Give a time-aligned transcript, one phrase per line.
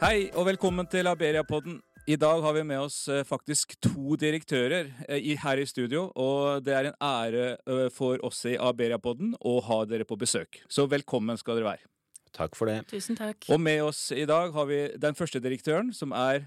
[0.00, 1.74] Hei og velkommen til Aberia-podden.
[2.08, 6.64] I dag har vi med oss eh, faktisk to direktører eh, her i studio, og
[6.64, 10.62] det er en ære eh, for oss i Aberia-podden å ha dere på besøk.
[10.72, 11.84] Så velkommen skal dere være.
[12.32, 12.78] Takk for det.
[12.88, 13.44] Tusen takk.
[13.52, 16.46] Og med oss i dag har vi den første direktøren, som er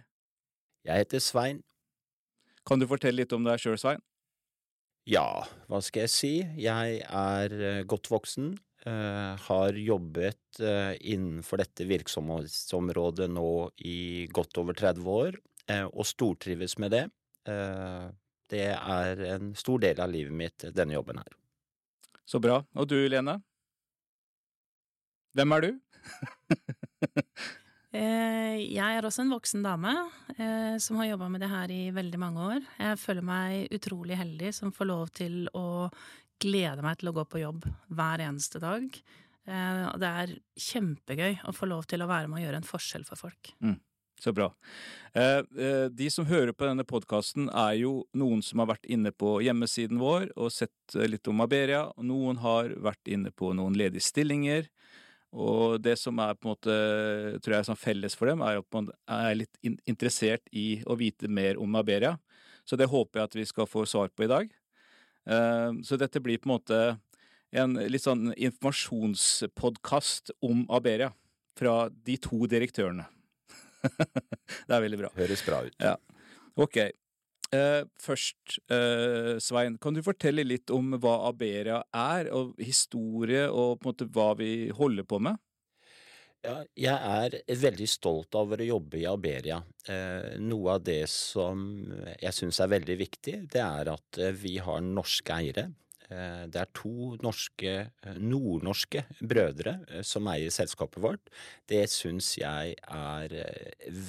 [0.81, 1.61] Jeg heter Svein.
[2.65, 4.01] Kan du fortelle litt om deg sjøl, Svein?
[5.05, 6.33] Ja, hva skal jeg si?
[6.57, 8.55] Jeg er godt voksen.
[8.85, 13.47] Eh, har jobbet eh, innenfor dette virksomhetsområdet nå
[13.85, 17.05] i godt over 30 år, eh, og stortrives med det.
[17.49, 18.11] Eh,
[18.53, 21.33] det er en stor del av livet mitt, denne jobben her.
[22.25, 22.61] Så bra.
[22.79, 23.39] Og du, Lene?
[25.33, 25.73] Hvem er du?
[27.93, 29.91] Eh, Jeg er også en voksen dame
[30.33, 32.63] eh, som har jobba med det her i veldig mange år.
[32.79, 35.91] Jeg føler meg utrolig heldig som får lov til å
[36.43, 38.85] glede meg til å gå på jobb hver eneste dag.
[39.47, 42.69] Eh, Og det er kjempegøy å få lov til å være med og gjøre en
[42.69, 43.53] forskjell for folk.
[44.23, 44.45] Så bra.
[45.13, 49.11] Eh, eh, De som hører på denne podkasten, er jo noen som har vært inne
[49.11, 51.91] på hjemmesiden vår og sett litt om Aberia.
[51.97, 54.69] Noen har vært inne på noen ledige stillinger.
[55.33, 56.73] Og det som er på en måte,
[57.41, 59.57] tror jeg, sånn felles for dem, er at man er litt
[59.89, 62.19] interessert i å vite mer om Aberia.
[62.63, 64.53] Så det håper jeg at vi skal få svar på i dag.
[65.27, 66.79] Eh, Så dette blir på en måte
[67.53, 71.11] en litt sånn informasjonspodkast om Aberia
[71.57, 73.05] fra de to direktørene.
[74.67, 75.09] det er veldig bra.
[75.17, 75.75] Høres bra ut.
[75.77, 75.95] Ja.
[76.57, 76.79] Ok.
[77.53, 83.77] Eh, først, eh, Svein, kan du fortelle litt om hva Aberia er, og historie, og
[83.79, 85.37] på en måte hva vi holder på med?
[86.43, 89.61] Ja, jeg er veldig stolt over å jobbe i Aberia.
[89.87, 91.61] Eh, noe av det som
[92.19, 95.69] jeg syns er veldig viktig, det er at eh, vi har norske eiere.
[96.13, 101.31] Eh, det er to norske, eh, nordnorske brødre eh, som eier selskapet vårt.
[101.69, 103.37] Det syns jeg er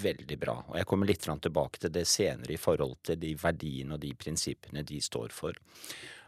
[0.02, 3.96] veldig bra, og jeg kommer litt tilbake til det senere i forhold til de verdiene
[3.96, 5.54] og de prinsippene de står for.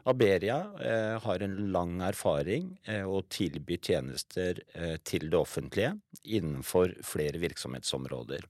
[0.06, 6.94] Aberia eh, har en lang erfaring eh, å tilby tjenester eh, til det offentlige innenfor
[7.06, 8.46] flere virksomhetsområder.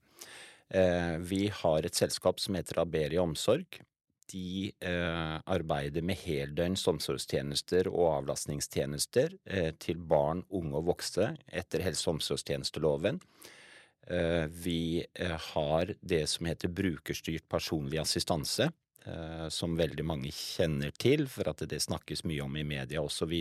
[0.69, 3.81] Eh, vi har et selskap som heter Aberia Omsorg.
[4.29, 11.85] De eh, arbeider med heldøgns omsorgstjenester og avlastningstjenester eh, til barn, unge og voksne etter
[11.87, 13.23] helse- og omsorgstjenesteloven.
[14.07, 15.03] Vi
[15.51, 18.69] har det som heter brukerstyrt personlig assistanse,
[19.53, 23.33] som veldig mange kjenner til, for at det snakkes mye om i media osv.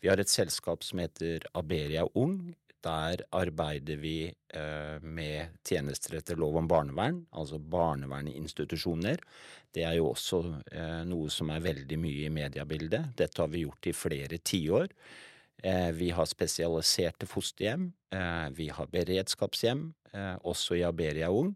[0.00, 2.54] Vi har et selskap som heter Aberia Ung.
[2.86, 9.22] Der arbeider vi eh, med tjenester etter lov om barnevern, altså barnevernsinstitusjoner.
[9.74, 13.16] Det er jo også eh, noe som er veldig mye i mediebildet.
[13.18, 14.92] Dette har vi gjort i flere tiår.
[15.62, 21.54] Eh, vi har spesialiserte fosterhjem, eh, vi har beredskapshjem, eh, også i Aberia Ung.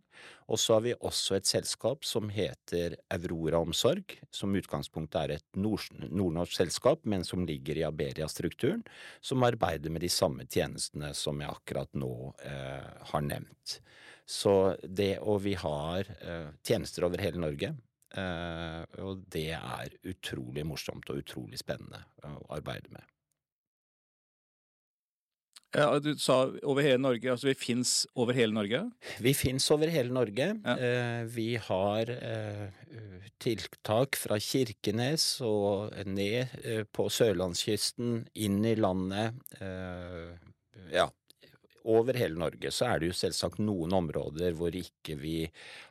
[0.48, 5.34] Og så har vi også et selskap som heter Aurora Omsorg, som i utgangspunktet er
[5.36, 8.82] et nordnorsk selskap, men som ligger i Aberia-strukturen,
[9.20, 12.34] som arbeider med de samme tjenestene som jeg akkurat nå
[13.12, 13.80] har nevnt.
[14.26, 16.04] Så det, og vi har
[16.64, 17.76] tjenester over hele Norge.
[18.98, 23.09] Og det er utrolig morsomt og utrolig spennende å arbeide med.
[25.70, 28.82] Ja, du sa over hele Norge, altså vi fins over hele Norge?
[29.22, 30.48] Vi fins over hele Norge.
[30.64, 30.74] Ja.
[30.74, 39.38] Eh, vi har eh, tiltak fra Kirkenes og ned eh, på sørlandskysten, inn i landet.
[40.90, 41.06] Ja,
[41.86, 42.72] over hele Norge.
[42.74, 45.36] Så er det jo selvsagt noen områder hvor ikke vi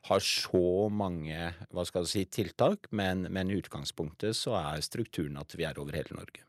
[0.10, 5.56] har så mange hva skal si, tiltak, men, men i utgangspunktet så er strukturen at
[5.56, 6.44] vi er over hele Norge.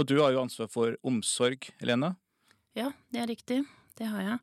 [0.00, 2.14] Og du har jo ansvar for omsorg, Helene.
[2.78, 3.60] Ja, det er riktig.
[3.98, 4.38] Det har jeg.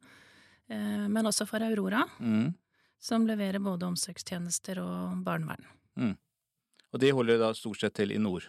[0.69, 2.53] Eh, Men også for Aurora, Mm.
[2.99, 5.65] som leverer både omsorgstjenester og barnevern.
[6.93, 8.45] Og de holder da stort sett til i nord.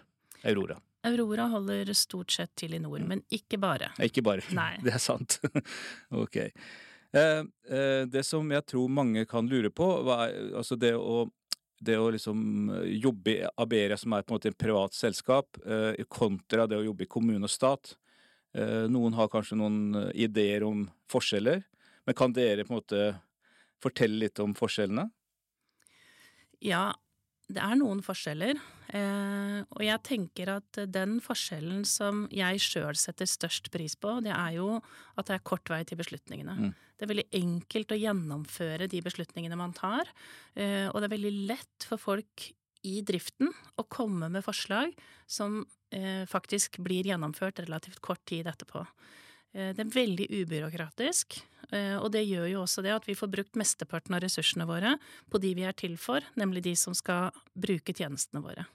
[0.46, 0.76] Aurora.
[1.04, 3.90] Aurora holder stort sett til i nord, men ikke bare.
[3.98, 4.44] Ikke bare.
[4.54, 4.76] Nei.
[4.84, 5.40] Det er sant.
[6.10, 6.36] ok.
[6.38, 11.28] Eh, eh, det som jeg tror mange kan lure på, er, altså det å
[11.80, 12.40] det å liksom
[12.98, 16.82] jobbe i Aberia, som er på en måte et privat selskap, eh, kontra det å
[16.88, 17.92] jobbe i kommune og stat.
[18.58, 21.62] Eh, noen har kanskje noen eh, ideer om forskjeller,
[22.06, 23.02] men kan dere på en måte
[23.82, 25.06] fortelle litt om forskjellene?
[26.64, 26.90] Ja,
[27.48, 28.58] det er noen forskjeller,
[28.90, 34.34] eh, og jeg tenker at den forskjellen som jeg sjøl setter størst pris på, det
[34.34, 34.80] er jo
[35.14, 36.58] at det er kort vei til beslutningene.
[36.58, 36.74] Mm.
[36.98, 40.08] Det er veldig enkelt å gjennomføre de beslutningene man tar,
[40.58, 42.48] og det er veldig lett for folk
[42.82, 44.96] i driften å komme med forslag
[45.30, 45.60] som
[46.28, 48.82] faktisk blir gjennomført relativt kort tid etterpå.
[49.56, 51.38] Eh, det er veldig ubyråkratisk,
[51.72, 54.96] eh, og det gjør jo også det at vi får brukt mesteparten av ressursene våre
[55.30, 58.68] på de vi er til for, nemlig de som skal bruke tjenestene våre.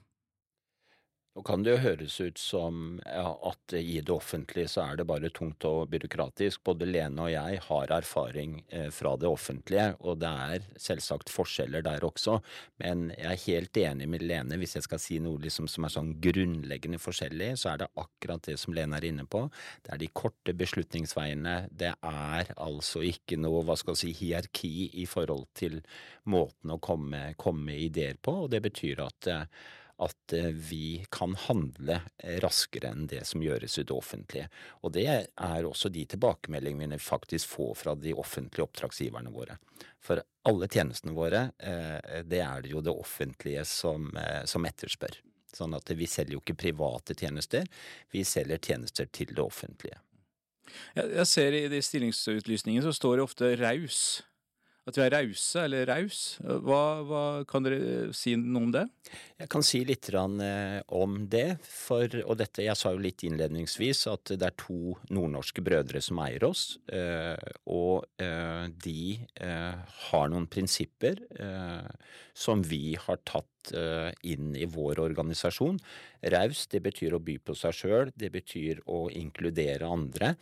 [1.34, 5.32] Nå kan det jo høres ut som at i det offentlige så er det bare
[5.34, 6.62] tungt og byråkratisk.
[6.68, 11.82] Både Lene og jeg har erfaring eh, fra det offentlige, og det er selvsagt forskjeller
[11.82, 12.38] der også.
[12.84, 14.60] Men jeg er helt enig med Lene.
[14.62, 18.46] Hvis jeg skal si noe liksom som er sånn grunnleggende forskjellig, så er det akkurat
[18.46, 19.48] det som Lene er inne på.
[19.82, 21.64] Det er de korte beslutningsveiene.
[21.74, 25.80] Det er altså ikke noe hva skal jeg si, hierarki i forhold til
[26.30, 29.48] måten å komme, komme ideer på, og det betyr at eh,
[30.02, 34.48] at eh, vi kan handle eh, raskere enn det som gjøres i det offentlige.
[34.82, 39.58] Og det er også de tilbakemeldingene vi faktisk får fra de offentlige oppdragsgiverne våre.
[40.04, 44.10] For alle tjenestene våre, eh, det er det jo det offentlige som,
[44.50, 45.20] som etterspør.
[45.54, 47.68] Sånn at vi selger jo ikke private tjenester,
[48.10, 50.00] vi selger tjenester til det offentlige.
[50.96, 54.00] Jeg ser i de stillingsutlysningene så står det ofte raus
[54.84, 56.18] at vi er rause eller raus.
[56.44, 58.84] Hva, hva, kan dere si noe om det?
[59.40, 61.46] Jeg kan si litt eh, om det.
[61.64, 66.20] For, og dette, jeg sa jo litt innledningsvis at det er to nordnorske brødre som
[66.26, 66.76] eier oss.
[66.92, 67.38] Eh,
[67.72, 69.16] og eh, de
[70.10, 71.22] har noen prinsipper
[72.34, 73.72] som vi har tatt
[74.26, 75.78] inn i vår organisasjon.
[76.34, 80.34] Raus, det betyr å by på seg sjøl, det betyr å inkludere andre.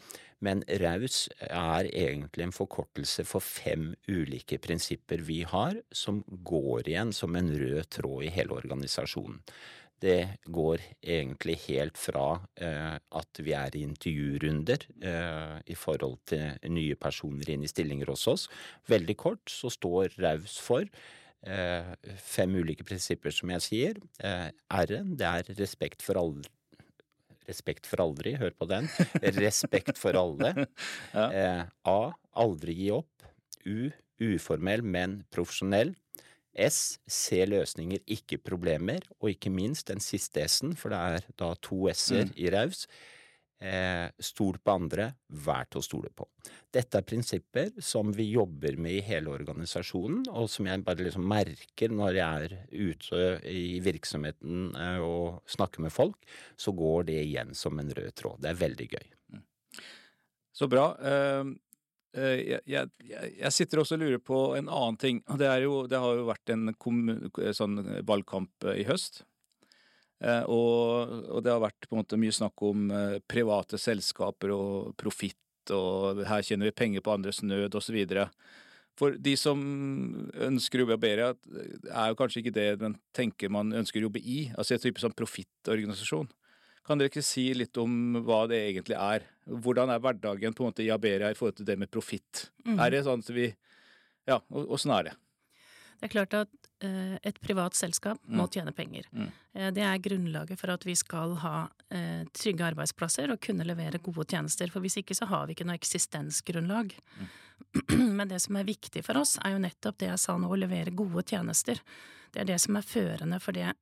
[0.42, 7.14] Men raus er egentlig en forkortelse for fem ulike prinsipper vi har, som går igjen
[7.14, 9.38] som en rød tråd i hele organisasjonen.
[10.02, 12.26] Det går egentlig helt fra
[12.58, 18.10] eh, at vi er i intervjurunder eh, i forhold til nye personer inn i stillinger
[18.10, 18.48] hos oss.
[18.90, 20.82] Veldig kort så står raus for
[21.46, 24.02] eh, fem ulike prinsipper, som jeg sier.
[24.18, 24.50] Eh,
[24.82, 26.50] R-en, det er respekt for alle
[27.52, 28.88] Respekt for aldri, hør på den.
[29.38, 30.54] Respekt for alle.
[31.16, 31.26] ja.
[31.28, 32.00] eh, A.
[32.42, 33.26] Aldri gi opp.
[33.68, 33.90] U.
[34.22, 35.94] Uformell, men profesjonell.
[36.52, 36.98] S.
[37.08, 39.04] Se løsninger, ikke problemer.
[39.20, 42.38] Og ikke minst den siste S-en, for det er da to S-er mm.
[42.40, 42.86] i raus.
[43.62, 45.04] Eh, stol på andre,
[45.44, 46.24] vær til å stole på.
[46.74, 51.28] Dette er prinsipper som vi jobber med i hele organisasjonen, og som jeg bare liksom
[51.30, 56.18] merker når jeg er ute i virksomheten eh, og snakker med folk,
[56.58, 58.42] så går det igjen som en rød tråd.
[58.42, 59.06] Det er veldig gøy.
[59.36, 59.44] Mm.
[60.58, 60.88] Så bra.
[60.98, 61.54] Uh,
[62.12, 65.22] jeg, jeg, jeg, sitter også og lurer på en annen ting.
[65.38, 66.74] Det, jo, det har jo vært en
[67.56, 69.22] sånn valgkamp i høst.
[70.22, 74.52] Eh, og, og, det har vært på en måte mye snakk om eh, private selskaper
[74.54, 75.38] og profitt,
[75.74, 77.98] og her tjener vi penger på andres nød, osv.
[78.98, 79.58] For de som
[80.46, 81.32] ønsker å jobbe i Aberia,
[81.88, 85.02] er jo kanskje ikke det man tenker man ønsker å jobbe i, altså en type
[85.02, 86.30] sånn profittorganisasjon.
[86.86, 89.26] Kan dere ikke si litt om hva det egentlig er?
[89.46, 92.48] Hvordan er hverdagen på en måte i Aberia i forhold til det med profitt?
[92.66, 92.78] Mm.
[92.82, 93.52] Er det sånn at vi
[94.28, 95.12] Ja, åssen er det?
[95.98, 96.61] Det er klart at eh,
[97.22, 98.36] et privat selskap mm.
[98.38, 99.06] må tjene penger.
[99.12, 99.30] Mm.
[99.54, 101.56] Eh, det er grunnlaget for at vi skal ha
[101.92, 104.72] eh, trygge arbeidsplasser og kunne levere gode tjenester.
[104.72, 106.94] For hvis ikke så har vi ikke noe eksistensgrunnlag.
[107.18, 107.32] Mm.
[108.18, 110.58] Men det som er viktig for oss, er jo nettopp det jeg sa nå, å
[110.58, 111.80] levere gode tjenester.
[112.32, 113.72] Det er det som er førende for det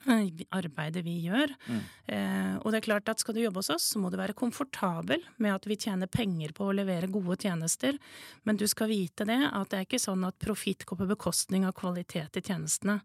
[0.60, 1.52] arbeidet vi gjør.
[1.70, 1.82] Mm.
[2.10, 4.34] Eh, og det er klart at skal du jobbe hos oss, så må du være
[4.38, 7.98] komfortabel med at vi tjener penger på å levere gode tjenester,
[8.42, 11.68] men du skal vite det at det er ikke sånn at profitt går på bekostning
[11.68, 12.98] av kvalitet i tjenestene.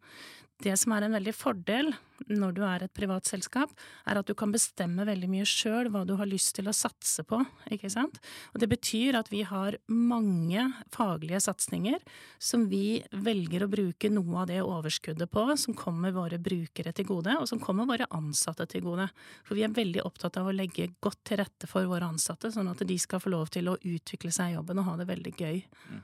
[0.64, 1.90] Det som er en veldig fordel
[2.32, 3.74] når du er et privat selskap,
[4.08, 7.26] er at du kan bestemme veldig mye sjøl hva du har lyst til å satse
[7.28, 7.42] på,
[7.76, 8.22] ikke sant.
[8.54, 10.64] Og det betyr at vi har mange
[10.96, 12.00] faglige satsinger
[12.40, 17.10] som vi velger å bruke noe av det overskuddet på, som kommer våre brukere til
[17.12, 19.10] gode, og som kommer våre ansatte til gode.
[19.44, 22.72] For vi er veldig opptatt av å legge godt til rette for våre ansatte, sånn
[22.72, 25.36] at de skal få lov til å utvikle seg i jobben og ha det veldig
[25.36, 25.66] gøy.
[25.92, 26.04] Mm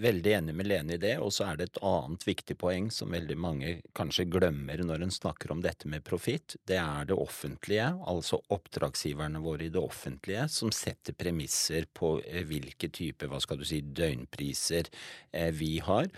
[0.00, 3.12] veldig enig med Lene i det, og så er det et annet viktig poeng som
[3.14, 6.56] veldig mange kanskje glemmer når en snakker om dette med profitt.
[6.66, 12.42] Det er det offentlige, altså oppdragsgiverne våre i det offentlige, som setter premisser på eh,
[12.48, 14.90] hvilke type, hva skal du si, døgnpriser
[15.32, 16.10] eh, vi har.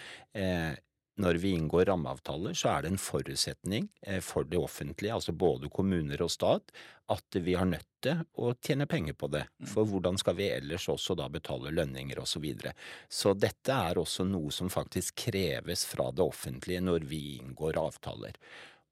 [1.16, 5.70] Når vi inngår rammeavtaler, så er det en forutsetning eh, for det offentlige, altså både
[5.72, 6.74] kommuner og stat,
[7.08, 9.46] at vi har nødt til å tjene penger på det.
[9.56, 9.68] Mm.
[9.70, 12.36] For hvordan skal vi ellers også da betale lønninger osv.
[12.36, 12.72] Så, videre.
[13.08, 18.36] så dette er også noe som faktisk kreves fra det offentlige når vi inngår avtaler.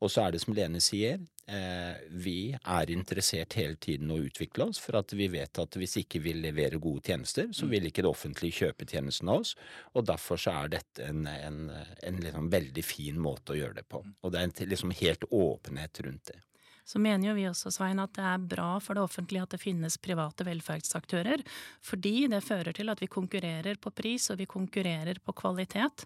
[0.04, 4.68] Og så er det som Lene sier, eh, vi er interessert hele tiden å utvikle
[4.68, 7.70] oss, for at vi vet at hvis ikke vi leverer gode tjenester, så mm.
[7.72, 9.54] vil ikke det offentlige kjøpe tjenesten av oss.
[9.96, 11.62] Og derfor så er dette en, en,
[12.04, 14.02] en liksom veldig fin måte å gjøre det på.
[14.04, 16.42] Og det er en liksom helt åpenhet rundt det.
[16.84, 19.62] Så mener jo vi også, Svein, at det er bra for det offentlige at det
[19.62, 21.40] finnes private velferdsaktører.
[21.84, 26.04] Fordi det fører til at vi konkurrerer på pris, og vi konkurrerer på kvalitet.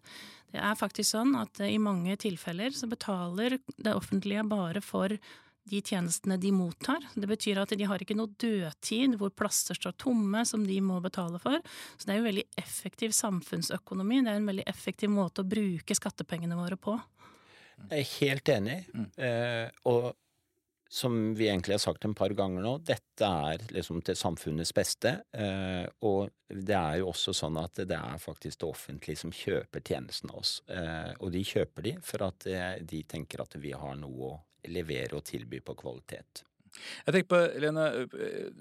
[0.52, 5.12] Det er faktisk sånn at i mange tilfeller så betaler det offentlige bare for
[5.68, 7.02] de tjenestene de mottar.
[7.14, 11.00] Det betyr at de har ikke noe dødtid hvor plasser står tomme som de må
[11.04, 11.58] betale for.
[11.96, 14.22] Så det er jo veldig effektiv samfunnsøkonomi.
[14.24, 16.96] Det er en veldig effektiv måte å bruke skattepengene våre på.
[17.90, 18.78] Jeg er helt enig.
[18.94, 19.10] Mm.
[19.28, 20.08] Eh, og
[20.88, 25.18] som vi egentlig har sagt en par ganger nå, dette er liksom til samfunnets beste.
[25.36, 29.84] Eh, og det er jo også sånn at det er faktisk det offentlige som kjøper
[29.84, 30.54] tjenestene av oss.
[30.72, 34.36] Eh, og de kjøper de for at eh, de tenker at vi har noe å
[34.68, 36.42] levere og tilby på kvalitet.
[37.04, 37.84] Jeg tenker på, Lene,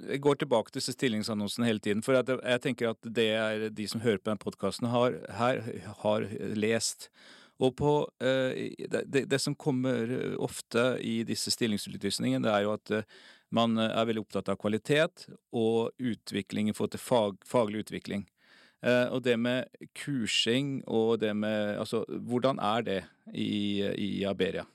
[0.10, 2.04] jeg går tilbake til disse stillingsannonsene hele tiden.
[2.04, 5.64] For jeg tenker at det er de som hører på denne podkasten, har, her
[6.04, 6.28] har
[6.60, 7.12] lest
[7.58, 10.12] og på eh, det, det, som kommer
[10.44, 13.08] ofte i disse stillingsutlysningene, det er jo at eh,
[13.56, 18.28] man er veldig opptatt av kvalitet og utvikling i forhold til fag, faglig utvikling.
[18.86, 23.00] Eh, og det med kursing og det med Altså, hvordan er det
[23.34, 24.68] i, i Aberia?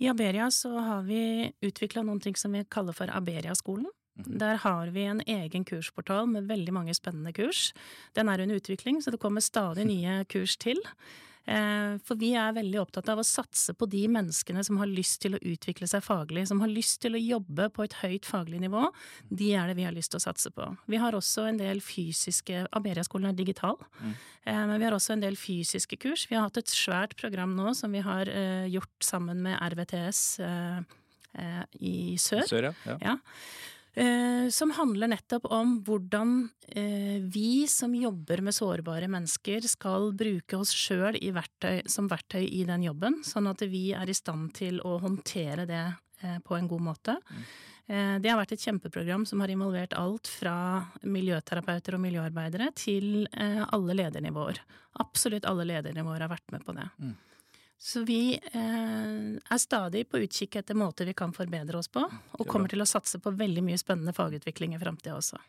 [0.00, 3.86] I Aberia så har vi utvikla ting som vi kaller for Aberia-skolen.
[4.18, 4.38] Mhm.
[4.38, 7.72] Der har vi en egen kursportal med veldig mange spennende kurs.
[8.14, 10.80] Den er under utvikling, så det kommer stadig nye kurs til.
[11.48, 15.20] Eh, for vi er veldig opptatt av å satse på de menneskene som har lyst
[15.24, 18.60] til å utvikle seg faglig, som har lyst til å jobbe på et høyt faglig
[18.62, 18.86] nivå.
[19.28, 20.68] De er det vi har lyst til å satse på.
[20.90, 24.12] Vi har også en del fysiske Aberia-skolen er digital, mm.
[24.48, 26.22] Eh, men vi har også en del fysiske kurs.
[26.30, 30.22] Vi har hatt et svært program nå som vi har eh, gjort sammen med RVTS
[31.78, 32.46] i sør.
[32.48, 32.96] sør ja.
[33.04, 33.12] ja.
[33.94, 40.60] Eh, som handler nettopp om hvordan eh, vi som jobber med sårbare mennesker, skal bruke
[40.60, 41.18] oss sjøl
[41.90, 45.86] som verktøy i den jobben, sånn at vi er i stand til å håndtere det
[46.22, 47.18] eh, på en god måte.
[47.30, 47.42] Mm.
[47.90, 50.52] Det har vært et kjempeprogram som har involvert alt fra
[51.02, 54.60] miljøterapeuter og miljøarbeidere til alle ledernivåer.
[55.02, 56.86] Absolutt alle ledernivåer har vært med på det.
[57.02, 57.16] Mm.
[57.82, 62.48] Så vi eh, er stadig på utkikk etter måter vi kan forbedre oss på, og
[62.48, 65.40] kommer til å satse på veldig mye spennende fagutvikling i framtida også.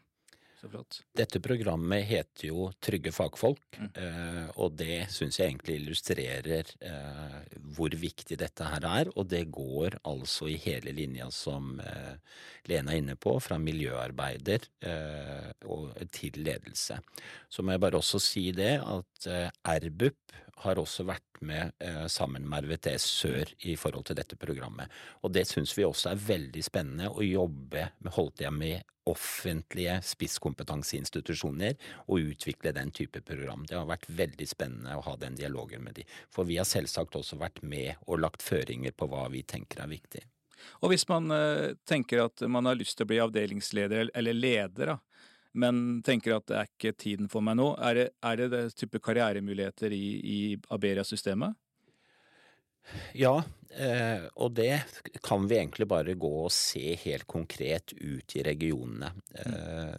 [1.18, 3.88] Dette programmet heter jo Trygge fagfolk, mm.
[3.98, 9.12] eh, og det syns jeg egentlig illustrerer eh, hvor viktig dette her er.
[9.18, 14.70] Og det går altså i hele linja som Lene Lena er inne på, fra miljøarbeider
[16.14, 17.02] til ledelse.
[17.50, 19.28] Så må jeg bare også si det at
[19.66, 24.92] RBUP har også vært med eh, sammen med RVTS Sør i forhold til dette programmet.
[25.26, 29.96] Og det syns vi også er veldig spennende å jobbe med, holdt jeg med offentlige
[30.06, 31.74] spisskompetanseinstitusjoner
[32.06, 33.66] og utvikle den type program.
[33.68, 36.06] Det har vært veldig spennende å ha den dialogen med de.
[36.34, 39.92] For vi har selvsagt også vært med og lagt føringer på hva vi tenker er
[39.92, 40.22] viktig.
[40.86, 44.94] Og hvis man eh, tenker at man har lyst til å bli avdelingsleder eller leder,
[44.94, 45.00] da,
[45.54, 48.62] men tenker at det er ikke tiden for meg nå, er det, er det, det
[48.78, 50.40] type karrieremuligheter i, i
[50.72, 51.58] Aberia-systemet?
[53.14, 53.36] Ja,
[53.78, 54.82] eh, og det
[55.24, 59.12] kan vi egentlig bare gå og se helt konkret ut i regionene.
[59.38, 59.94] Eh,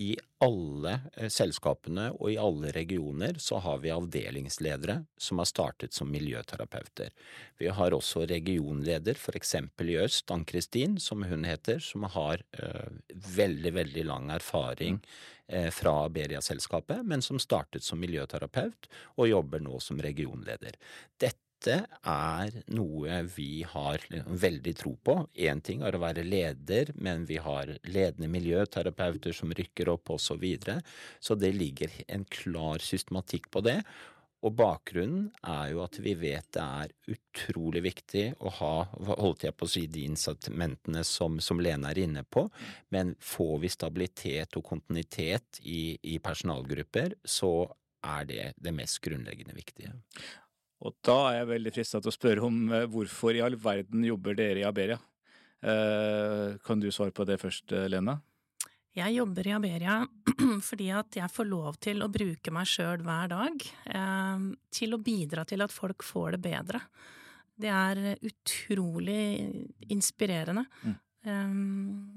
[0.00, 5.96] I alle eh, selskapene og i alle regioner så har vi avdelingsledere som har startet
[5.96, 7.12] som miljøterapeuter.
[7.60, 12.40] Vi har også regionleder, for eksempel i øst, Ann-Kristin, som hun heter, som har
[13.36, 15.02] veldig, veldig lang erfaring
[15.74, 18.88] fra Beria-selskapet, men som startet som miljøterapeut
[19.18, 20.78] og jobber nå som regionleder.
[21.20, 25.16] Dette dette er noe vi har veldig tro på.
[25.36, 30.30] Én ting er å være leder, men vi har ledende miljøterapeuter som rykker opp osv.
[30.30, 30.80] Så, videre.
[31.18, 33.80] så det ligger en klar systematikk på det.
[34.46, 38.74] Og bakgrunnen er jo at vi vet det er utrolig viktig å ha
[39.18, 42.46] holdt jeg på å si, de incitamentene som, som Lene er inne på,
[42.94, 47.66] men får vi stabilitet og kontinuitet i, i personalgrupper, så
[48.00, 49.98] er det det mest grunnleggende viktige.
[50.80, 54.04] Og da er jeg veldig frista til å spørre om eh, hvorfor i all verden
[54.06, 54.96] jobber dere i Aberia?
[55.60, 58.16] Eh, kan du svare på det først, eh, Lena?
[58.96, 59.98] Jeg jobber i Aberia
[60.68, 63.66] fordi at jeg får lov til å bruke meg sjøl hver dag
[64.74, 66.80] til å bidra til at folk får det bedre.
[67.60, 69.22] Det er utrolig
[69.92, 70.64] inspirerende.
[70.82, 70.96] Mm.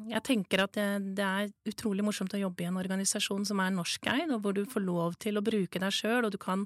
[0.07, 0.87] Jeg tenker at det,
[1.19, 4.63] det, er utrolig morsomt å jobbe i en organisasjon som er norskeid, og hvor du
[4.71, 6.63] får lov til å bruke deg sjøl, og du kan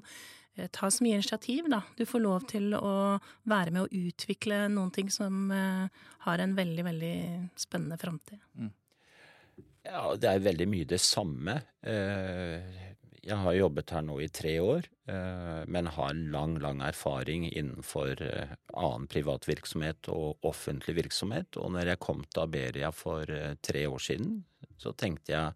[0.72, 1.82] ta så mye initiativ, da.
[1.96, 6.56] Du får lov til å være med å utvikle noen ting som eh, har en
[6.58, 7.14] veldig, veldig
[7.56, 8.42] spennende framtid.
[8.58, 8.74] Mm.
[9.88, 11.60] Ja, det er veldig mye det samme.
[11.80, 12.84] Eh,
[13.28, 18.22] Jeg har jobbet her nå i tre år, eh, men har lang, lang erfaring innenfor
[18.24, 21.58] eh, annen privat virksomhet og offentlig virksomhet.
[21.60, 24.38] Og når jeg kom til Aberia for eh, tre år siden,
[24.80, 25.52] så tenkte jeg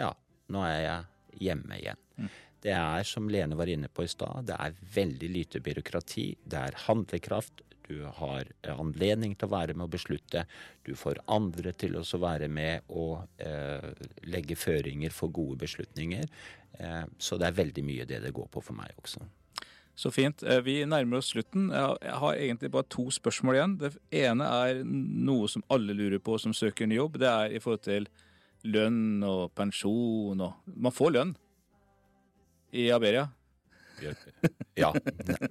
[0.00, 0.10] ja,
[0.50, 2.00] nå er jeg hjemme igjen.
[2.16, 2.32] Mm.
[2.62, 6.26] Det er, som Lene var inne på i stad, det er veldig lite byråkrati.
[6.46, 7.64] Det er handlekraft.
[7.88, 10.44] Du har anledning til å være med å beslutte.
[10.86, 13.90] Du får andre til å være med og eh,
[14.30, 16.30] legge føringer for gode beslutninger.
[16.78, 19.26] Eh, så det er veldig mye det det går på for meg også.
[19.98, 20.46] Så fint.
[20.46, 21.68] Eh, vi nærmer oss slutten.
[21.74, 23.78] Jeg har egentlig bare to spørsmål igjen.
[23.82, 23.92] Det
[24.22, 27.18] ene er noe som alle lurer på som søker ny jobb.
[27.20, 28.08] Det er i forhold til
[28.62, 31.34] lønn og pensjon og Man får lønn
[32.72, 33.28] i Aberia.
[34.74, 34.90] Ja,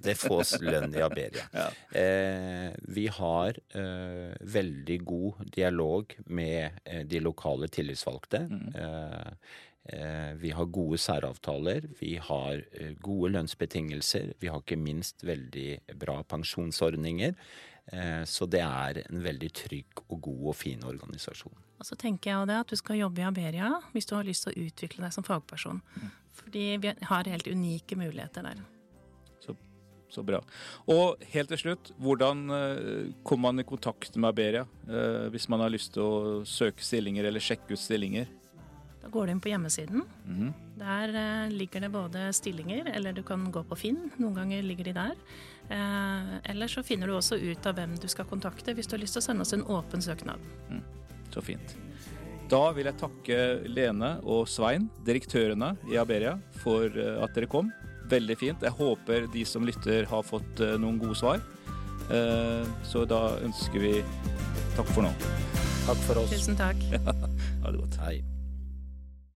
[0.02, 1.46] det fås lønn i Aberia.
[1.54, 1.66] Ja.
[1.98, 8.42] Eh, vi har eh, veldig god dialog med eh, de lokale tillitsvalgte.
[8.50, 8.68] Mm.
[8.76, 9.32] Eh,
[9.94, 14.34] eh, vi har gode særavtaler, vi har eh, gode lønnsbetingelser.
[14.42, 17.36] Vi har ikke minst veldig bra pensjonsordninger.
[18.30, 21.56] Så det er en veldig trygg og god og fin organisasjon.
[21.82, 24.46] Og så tenker jeg det at du skal jobbe i Aberia hvis du har lyst
[24.46, 25.80] til å utvikle deg som fagperson.
[25.98, 26.12] Mm.
[26.38, 28.60] Fordi vi har helt unike muligheter der.
[29.42, 29.56] Så,
[30.14, 30.38] så bra.
[30.86, 35.66] Og helt til slutt, hvordan uh, kommer man i kontakt med Aberia uh, hvis man
[35.66, 38.30] har lyst til å søke stillinger eller sjekke ut stillinger?
[39.02, 40.06] Da går du inn på hjemmesiden.
[40.22, 40.54] Mm.
[40.78, 44.04] Der uh, ligger det både stillinger, eller du kan gå på Finn.
[44.22, 45.18] Noen ganger ligger de der.
[46.44, 49.14] eller så finner du også ut av hvem du skal kontakte hvis du har lyst
[49.16, 50.42] til å sende oss en åpen søknad.
[50.70, 50.82] Mm.
[51.32, 51.76] Så fint.
[52.52, 53.36] Da vil jeg takke
[53.72, 57.70] Lene og Svein, direktørene i Aberia, for eh, at dere kom.
[58.12, 58.66] Veldig fint.
[58.66, 61.40] Jeg håper de som lytter har fått eh, noen gode svar.
[62.12, 63.94] Eh, så da ønsker vi
[64.76, 65.14] takk for nå.
[65.86, 66.36] Takk for oss.
[66.36, 66.84] Tusen takk.
[67.64, 67.98] ha det godt.
[68.04, 68.20] Hei.